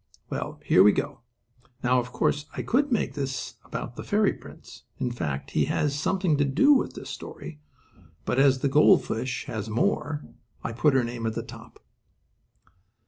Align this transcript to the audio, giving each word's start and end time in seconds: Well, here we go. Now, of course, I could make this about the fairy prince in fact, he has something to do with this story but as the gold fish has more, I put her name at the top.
Well, 0.31 0.59
here 0.65 0.81
we 0.81 0.93
go. 0.93 1.19
Now, 1.83 1.99
of 1.99 2.11
course, 2.11 2.47
I 2.57 2.63
could 2.63 2.91
make 2.91 3.13
this 3.13 3.57
about 3.63 3.95
the 3.97 4.03
fairy 4.03 4.33
prince 4.33 4.81
in 4.97 5.11
fact, 5.11 5.51
he 5.51 5.65
has 5.65 5.93
something 5.93 6.37
to 6.37 6.43
do 6.43 6.73
with 6.73 6.93
this 6.95 7.11
story 7.11 7.59
but 8.25 8.39
as 8.39 8.61
the 8.61 8.67
gold 8.67 9.05
fish 9.05 9.45
has 9.45 9.69
more, 9.69 10.25
I 10.63 10.71
put 10.71 10.95
her 10.95 11.03
name 11.03 11.27
at 11.27 11.35
the 11.35 11.43
top. 11.43 11.79